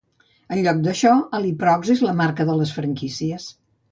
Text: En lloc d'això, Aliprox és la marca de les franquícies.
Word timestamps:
En 0.53 0.61
lloc 0.67 0.79
d'això, 0.87 1.11
Aliprox 1.41 1.93
és 1.95 2.03
la 2.07 2.15
marca 2.23 2.47
de 2.49 2.57
les 2.63 2.75
franquícies. 2.79 3.49